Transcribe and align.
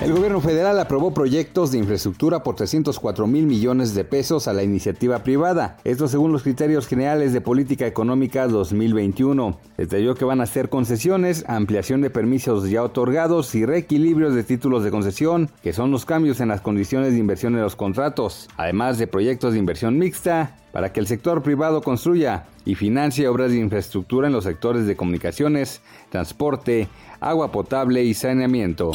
El 0.00 0.14
gobierno 0.14 0.40
federal 0.40 0.80
aprobó 0.80 1.12
proyectos 1.12 1.72
de 1.72 1.78
infraestructura 1.78 2.42
por 2.42 2.56
304 2.56 3.26
mil 3.26 3.44
millones 3.44 3.94
de 3.94 4.02
pesos 4.02 4.48
a 4.48 4.54
la 4.54 4.62
iniciativa 4.62 5.18
privada. 5.18 5.76
Esto 5.84 6.08
según 6.08 6.32
los 6.32 6.42
criterios 6.42 6.86
generales 6.86 7.34
de 7.34 7.42
política 7.42 7.86
económica 7.86 8.48
2021. 8.48 9.58
Detalló 9.76 10.14
que 10.14 10.24
van 10.24 10.40
a 10.40 10.46
ser 10.46 10.70
concesiones, 10.70 11.44
ampliación 11.48 12.00
de 12.00 12.08
permisos 12.08 12.70
ya 12.70 12.82
otorgados 12.82 13.54
y 13.54 13.66
reequilibrios 13.66 14.34
de 14.34 14.42
títulos 14.42 14.84
de 14.84 14.90
concesión, 14.90 15.50
que 15.62 15.74
son 15.74 15.90
los 15.90 16.06
cambios 16.06 16.40
en 16.40 16.48
las 16.48 16.62
condiciones 16.62 17.12
de 17.12 17.18
inversión 17.18 17.54
en 17.54 17.60
los 17.60 17.76
contratos, 17.76 18.48
además 18.56 18.96
de 18.96 19.06
proyectos 19.06 19.52
de 19.52 19.58
inversión 19.58 19.98
mixta 19.98 20.56
para 20.72 20.94
que 20.94 21.00
el 21.00 21.08
sector 21.08 21.42
privado 21.42 21.82
construya 21.82 22.46
y 22.64 22.74
financie 22.74 23.28
obras 23.28 23.50
de 23.50 23.58
infraestructura 23.58 24.28
en 24.28 24.32
los 24.32 24.44
sectores 24.44 24.86
de 24.86 24.96
comunicaciones, 24.96 25.82
transporte, 26.08 26.88
agua 27.20 27.52
potable 27.52 28.02
y 28.02 28.14
saneamiento. 28.14 28.92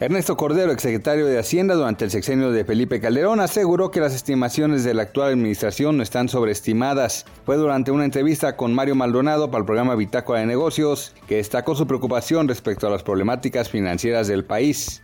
Ernesto 0.00 0.36
Cordero, 0.36 0.72
exsecretario 0.72 1.24
de 1.26 1.38
Hacienda 1.38 1.76
durante 1.76 2.04
el 2.04 2.10
sexenio 2.10 2.50
de 2.50 2.64
Felipe 2.64 3.00
Calderón, 3.00 3.38
aseguró 3.38 3.92
que 3.92 4.00
las 4.00 4.12
estimaciones 4.12 4.82
de 4.82 4.92
la 4.92 5.02
actual 5.02 5.28
administración 5.28 5.96
no 5.96 6.02
están 6.02 6.28
sobreestimadas. 6.28 7.26
Fue 7.46 7.56
durante 7.56 7.92
una 7.92 8.04
entrevista 8.04 8.56
con 8.56 8.74
Mario 8.74 8.96
Maldonado 8.96 9.52
para 9.52 9.60
el 9.60 9.66
programa 9.66 9.94
Bitácora 9.94 10.40
de 10.40 10.46
Negocios 10.46 11.14
que 11.28 11.36
destacó 11.36 11.76
su 11.76 11.86
preocupación 11.86 12.48
respecto 12.48 12.88
a 12.88 12.90
las 12.90 13.04
problemáticas 13.04 13.70
financieras 13.70 14.26
del 14.26 14.44
país. 14.44 15.03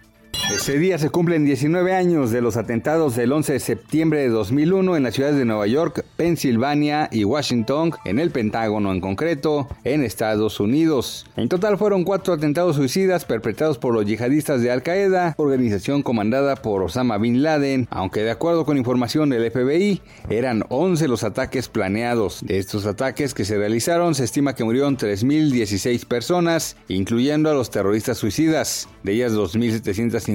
Ese 0.52 0.78
día 0.78 0.98
se 0.98 1.10
cumplen 1.10 1.44
19 1.44 1.94
años 1.94 2.32
de 2.32 2.40
los 2.40 2.56
atentados 2.56 3.14
del 3.14 3.30
11 3.30 3.52
de 3.52 3.60
septiembre 3.60 4.20
de 4.20 4.30
2001 4.30 4.96
en 4.96 5.04
las 5.04 5.14
ciudades 5.14 5.36
de 5.36 5.44
Nueva 5.44 5.68
York, 5.68 6.04
Pensilvania 6.16 7.08
y 7.12 7.22
Washington, 7.22 7.92
en 8.04 8.18
el 8.18 8.32
Pentágono 8.32 8.90
en 8.92 9.00
concreto, 9.00 9.68
en 9.84 10.02
Estados 10.02 10.58
Unidos. 10.58 11.24
En 11.36 11.48
total 11.48 11.78
fueron 11.78 12.02
cuatro 12.02 12.34
atentados 12.34 12.76
suicidas 12.76 13.24
perpetrados 13.24 13.78
por 13.78 13.94
los 13.94 14.04
yihadistas 14.04 14.60
de 14.60 14.72
Al 14.72 14.82
Qaeda, 14.82 15.34
organización 15.38 16.02
comandada 16.02 16.56
por 16.56 16.82
Osama 16.82 17.16
Bin 17.16 17.44
Laden, 17.44 17.86
aunque 17.88 18.22
de 18.22 18.32
acuerdo 18.32 18.64
con 18.64 18.76
información 18.76 19.30
del 19.30 19.48
FBI, 19.52 20.02
eran 20.30 20.64
11 20.68 21.06
los 21.06 21.22
ataques 21.22 21.68
planeados. 21.68 22.40
De 22.42 22.58
estos 22.58 22.86
ataques 22.86 23.34
que 23.34 23.44
se 23.44 23.56
realizaron, 23.56 24.16
se 24.16 24.24
estima 24.24 24.56
que 24.56 24.64
murieron 24.64 24.98
3.016 24.98 26.04
personas, 26.06 26.76
incluyendo 26.88 27.50
a 27.50 27.54
los 27.54 27.70
terroristas 27.70 28.18
suicidas. 28.18 28.88
De 29.04 29.12
ellas, 29.12 29.32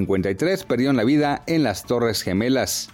2.753 0.06 0.64
perdieron 0.66 0.96
la 0.96 1.04
vida 1.04 1.42
en 1.46 1.62
las 1.62 1.84
Torres 1.84 2.22
Gemelas. 2.22 2.90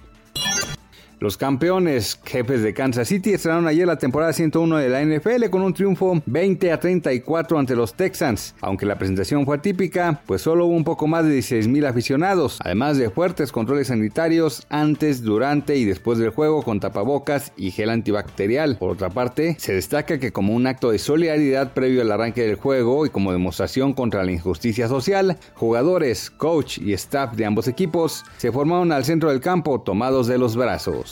Los 1.23 1.37
campeones 1.37 2.19
jefes 2.25 2.65
de 2.65 2.75
Kansas 2.75 3.07
City 3.07 3.33
estrenaron 3.33 3.69
ayer 3.69 3.87
la 3.87 3.97
temporada 3.97 4.33
101 4.33 4.77
de 4.79 4.89
la 4.89 5.05
NFL 5.05 5.51
con 5.51 5.63
un 5.63 5.73
triunfo 5.73 6.21
20 6.27 6.73
a 6.73 6.81
34 6.81 7.61
ante 7.61 7.77
los 7.77 7.95
Texans. 7.95 8.57
Aunque 8.61 8.87
la 8.87 8.99
presentación 8.99 9.47
fue 9.47 9.55
atípica, 9.55 10.21
pues 10.27 10.43
solo 10.43 10.67
hubo 10.67 10.75
un 10.75 10.83
poco 10.83 11.07
más 11.07 11.25
de 11.25 11.35
16 11.35 11.69
mil 11.69 11.87
aficionados, 11.87 12.59
además 12.65 12.99
de 12.99 13.09
fuertes 13.09 13.53
controles 13.53 13.87
sanitarios 13.87 14.67
antes, 14.69 15.23
durante 15.23 15.77
y 15.77 15.85
después 15.85 16.19
del 16.19 16.31
juego 16.31 16.65
con 16.65 16.81
tapabocas 16.81 17.53
y 17.57 17.71
gel 17.71 17.91
antibacterial. 17.91 18.79
Por 18.79 18.91
otra 18.91 19.09
parte, 19.09 19.55
se 19.61 19.75
destaca 19.75 20.19
que 20.19 20.33
como 20.33 20.55
un 20.55 20.67
acto 20.67 20.91
de 20.91 20.99
solidaridad 20.99 21.73
previo 21.73 22.03
al 22.03 22.11
arranque 22.11 22.43
del 22.43 22.57
juego 22.57 23.07
y 23.07 23.11
como 23.11 23.31
demostración 23.31 23.93
contra 23.93 24.25
la 24.25 24.33
injusticia 24.33 24.89
social, 24.89 25.39
jugadores, 25.55 26.33
coach 26.33 26.79
y 26.79 26.95
staff 26.95 27.37
de 27.37 27.47
ambos 27.47 27.69
equipos 27.69 28.25
se 28.39 28.51
formaron 28.51 28.91
al 28.91 29.05
centro 29.05 29.31
del 29.31 29.39
campo 29.39 29.81
tomados 29.83 30.27
de 30.27 30.39
los 30.39 30.57
brazos. 30.57 31.12